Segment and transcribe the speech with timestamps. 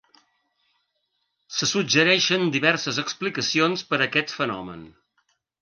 [1.57, 4.85] Se suggereixen diverses explicacions per a aquest fenomen.